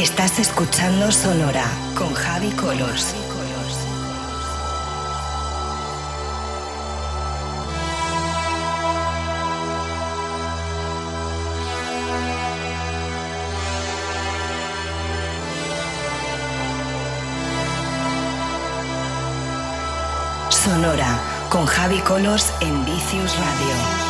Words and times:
Estás 0.00 0.38
escuchando 0.38 1.12
Sonora 1.12 1.66
con 1.94 2.14
Javi 2.14 2.48
Colors. 2.52 3.14
Sonora 20.48 21.20
con 21.50 21.66
Javi 21.66 21.98
Colors 22.00 22.50
en 22.62 22.86
Vicious 22.86 23.36
Radio. 23.36 24.09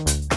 yourself. 0.00 0.33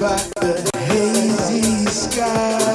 by 0.00 0.16
the 0.40 0.70
hazy 0.78 1.84
sky. 1.84 2.69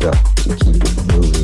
stuff 0.00 0.34
to 0.36 0.56
keep 0.56 0.82
it 0.82 1.12
moving. 1.12 1.39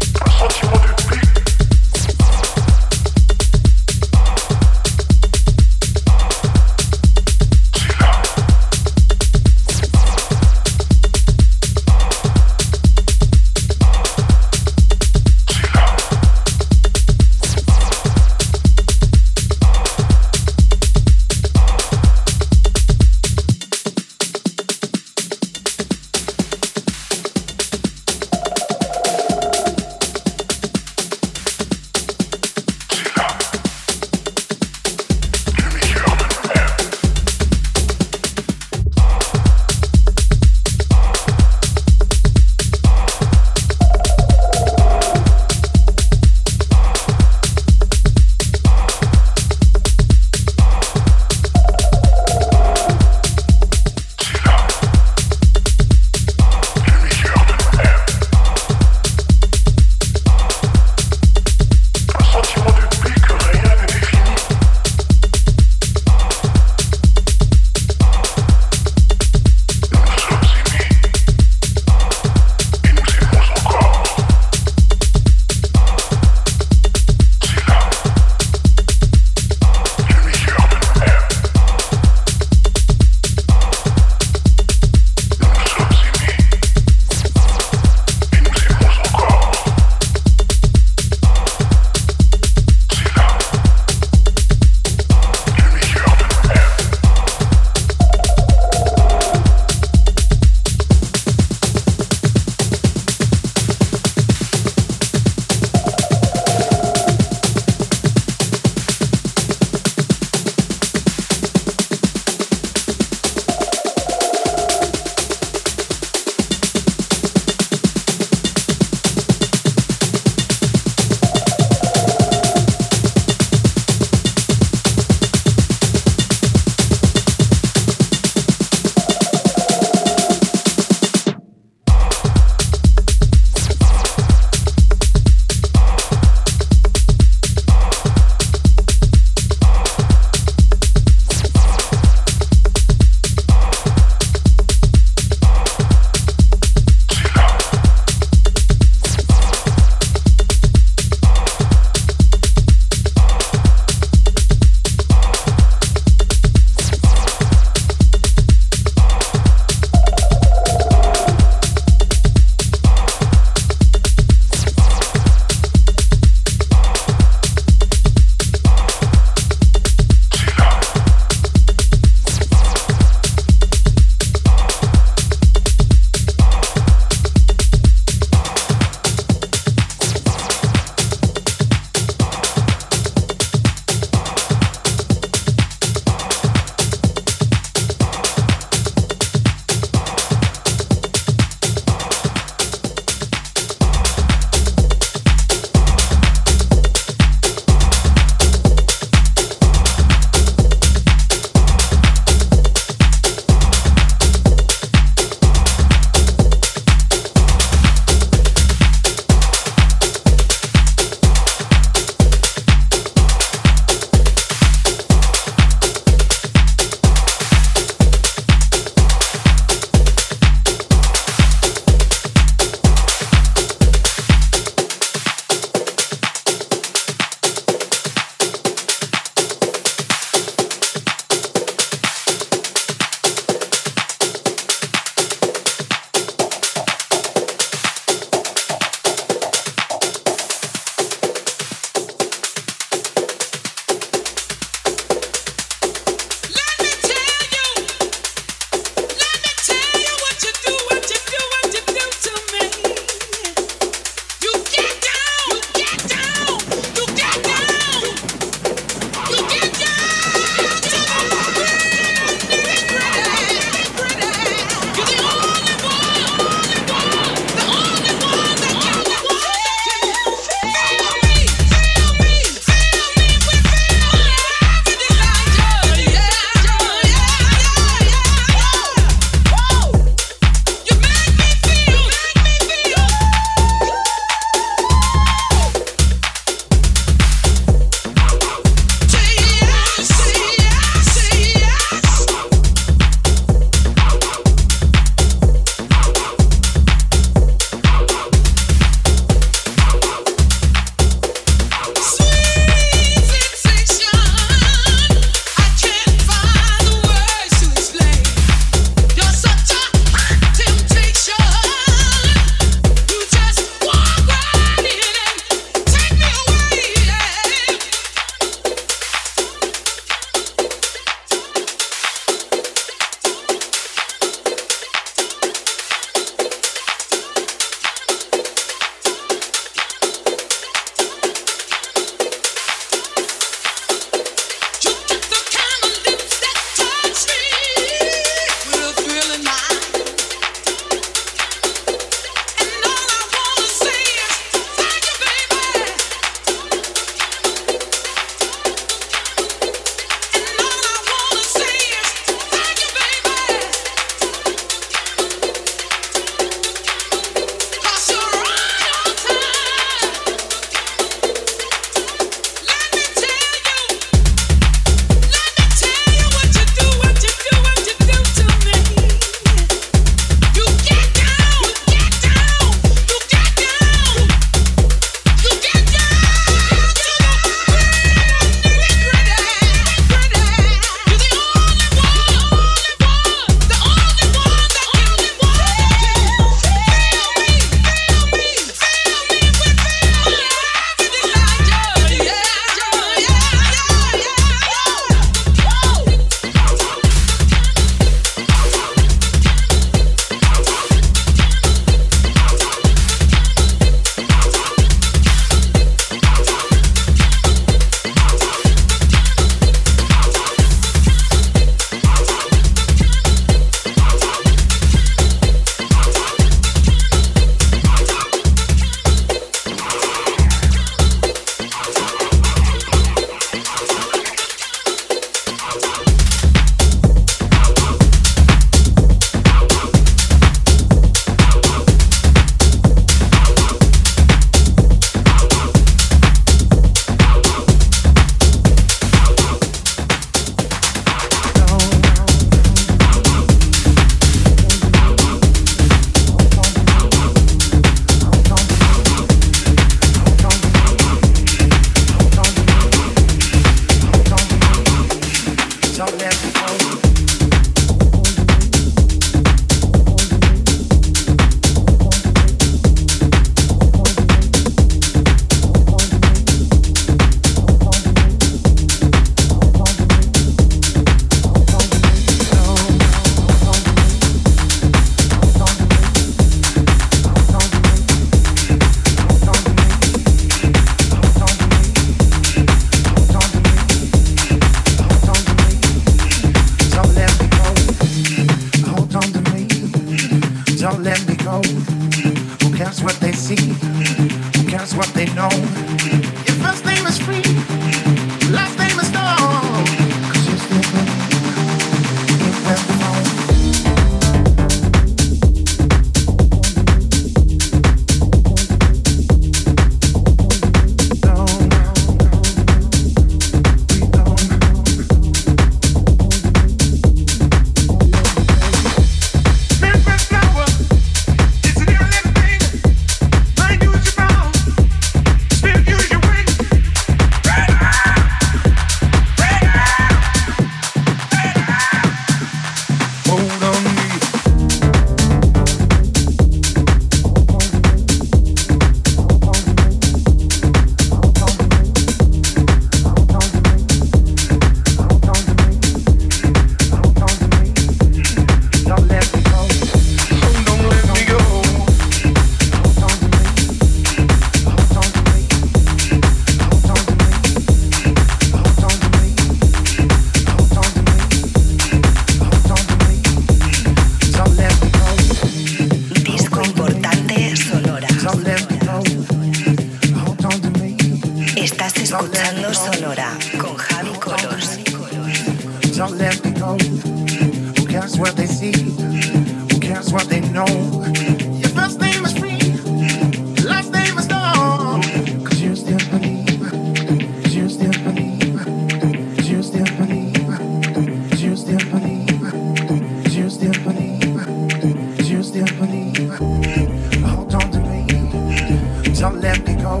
Don't 599.20 599.38
let 599.42 599.58
me 599.66 599.74
go. 599.74 600.00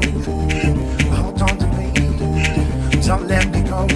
Hold 1.14 1.42
on 1.42 1.58
to 1.58 1.66
me. 1.76 1.92
Don't 3.06 3.28
let 3.28 3.46
me 3.52 3.60
go. 3.68 3.86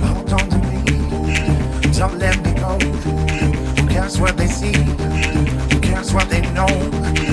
Hold 0.00 0.32
on 0.32 0.48
to 0.48 0.58
me. 0.64 1.92
Don't 1.92 2.18
let 2.18 2.42
me 2.42 2.54
go. 2.54 2.78
Who 2.78 3.86
cares 3.86 4.18
what 4.18 4.38
they 4.38 4.46
see? 4.46 4.72
Who 4.72 5.78
cares 5.80 6.14
what 6.14 6.30
they 6.30 6.40
know? 6.52 7.23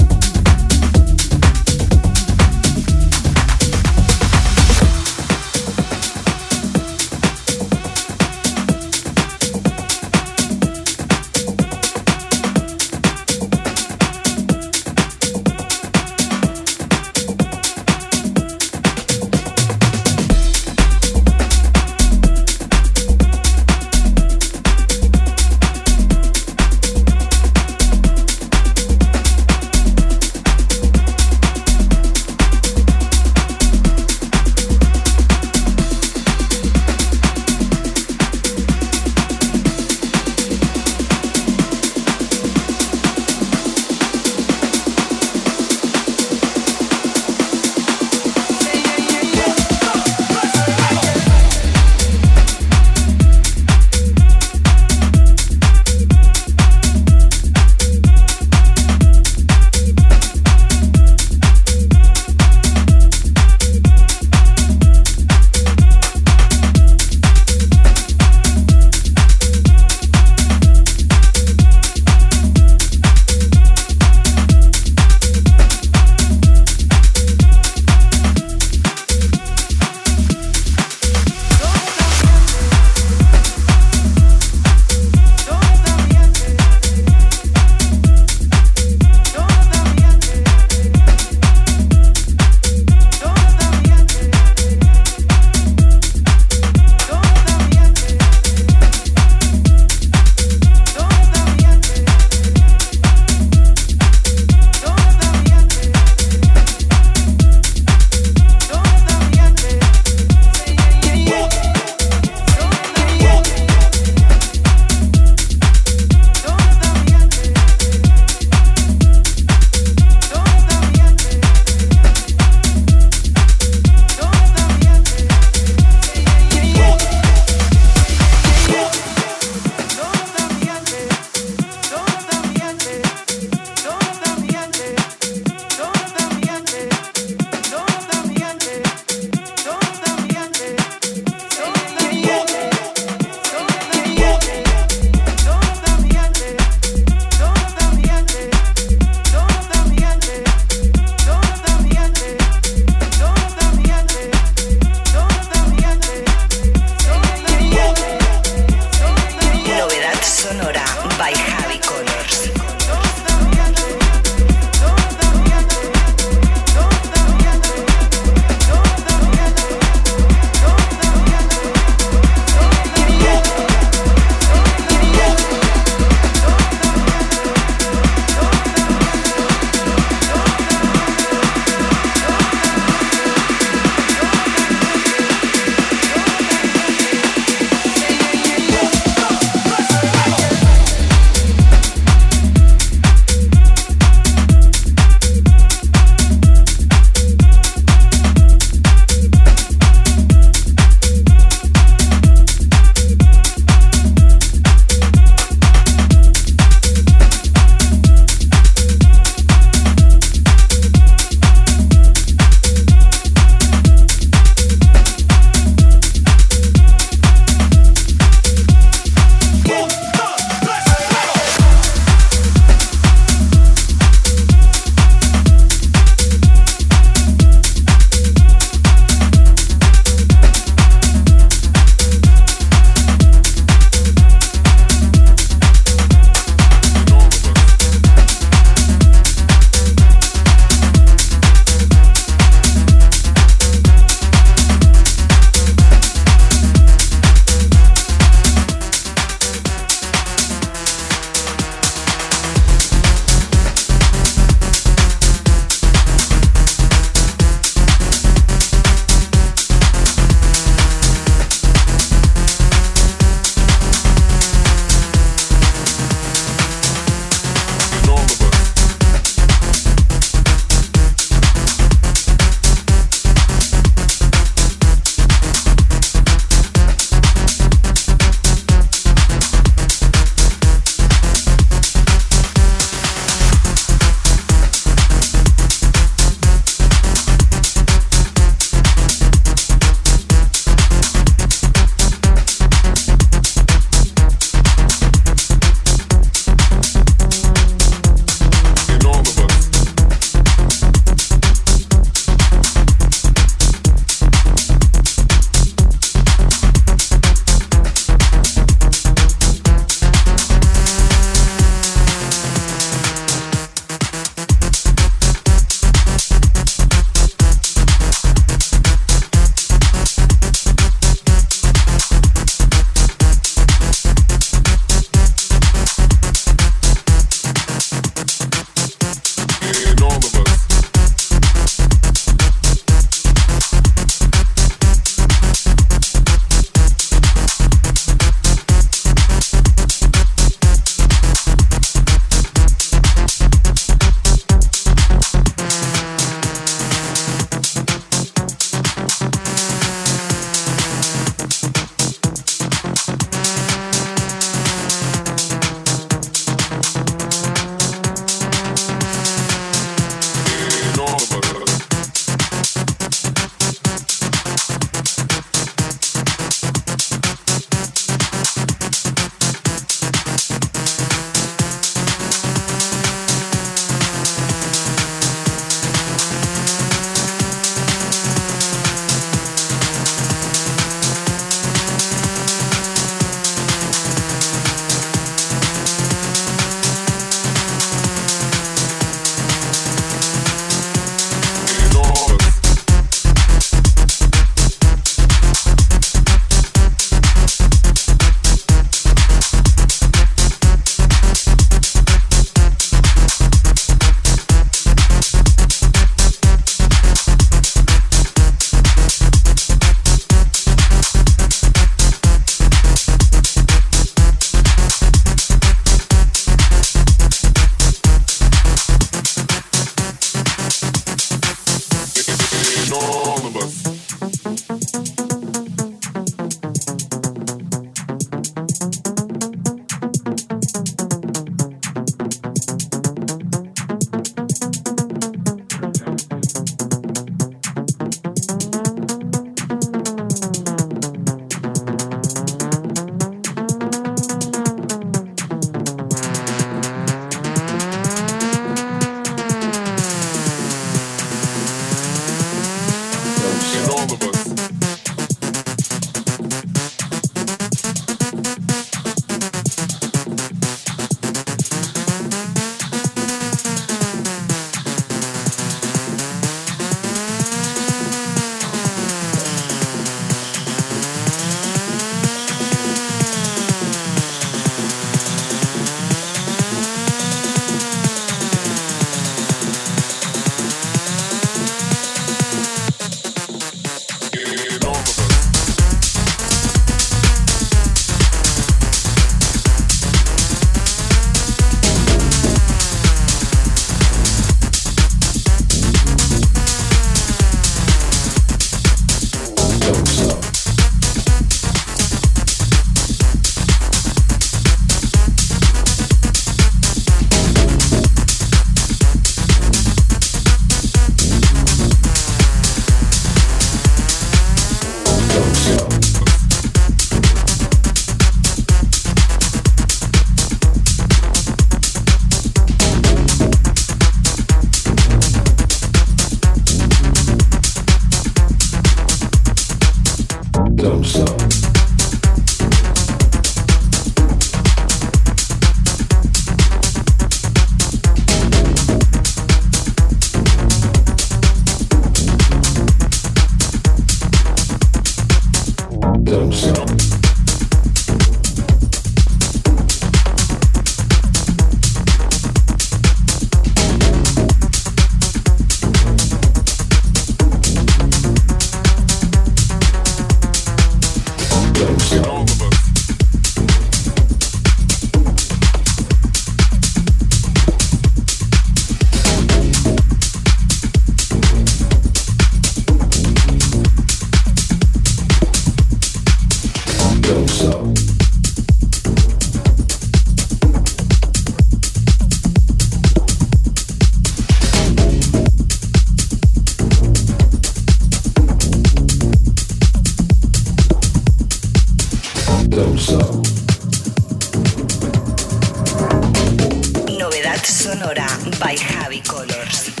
Novedad 597.19 597.63
sonora 597.63 598.25
by 598.59 598.75
Javi 598.75 599.21
Colors. 599.21 600.00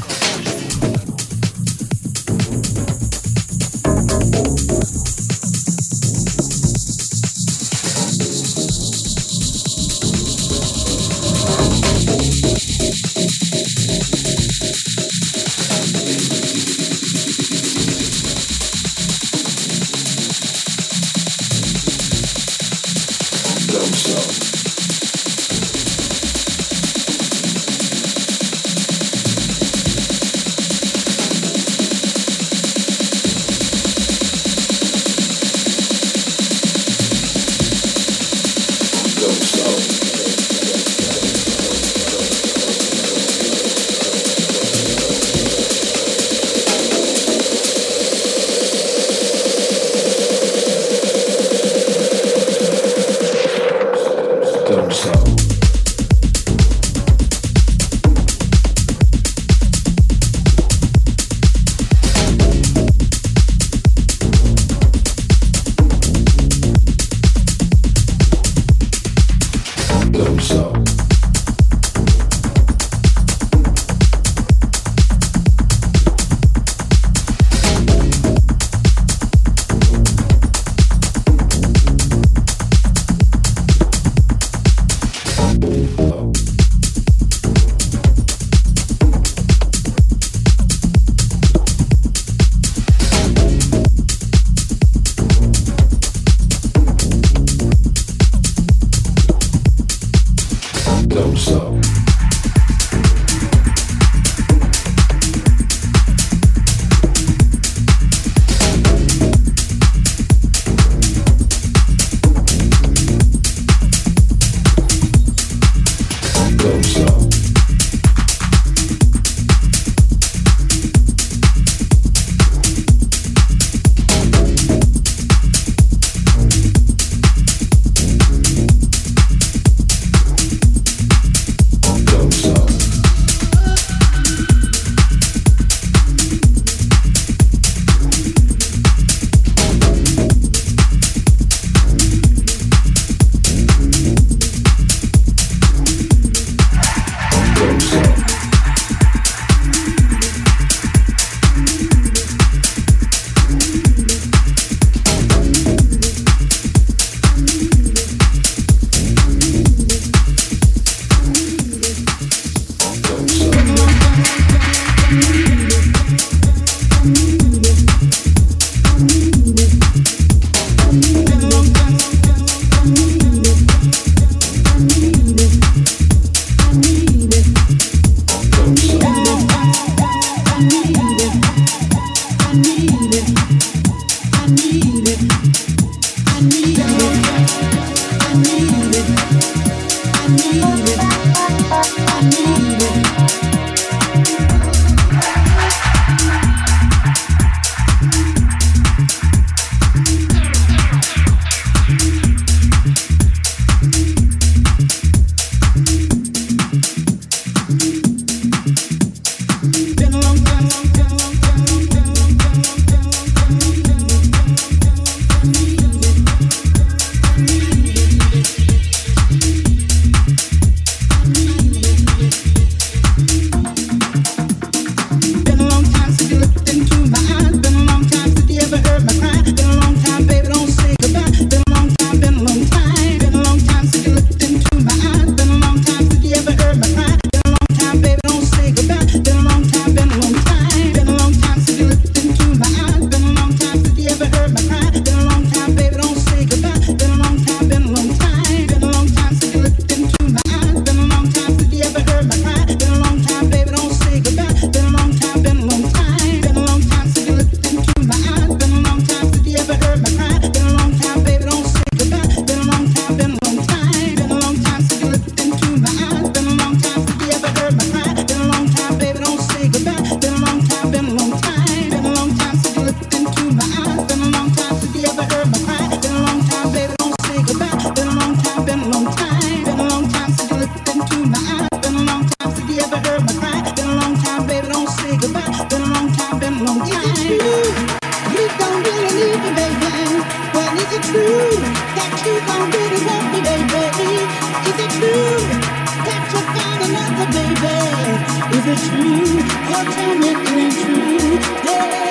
Is 298.63 298.67
it 298.67 298.77
true 298.91 299.39
or 299.73 299.83
technically 299.91 300.69
true? 300.69 301.39
Yeah. 301.65 302.10